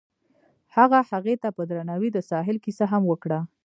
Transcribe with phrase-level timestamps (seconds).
[0.75, 3.39] هغه هغې ته په درناوي د ساحل کیسه هم وکړه.